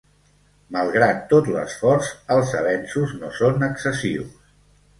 Malgrat 0.75 1.19
tot 1.33 1.49
l’esforç, 1.57 2.09
els 2.37 2.55
avenços 2.63 3.15
no 3.21 3.33
són 3.43 3.69
excessius. 3.71 4.37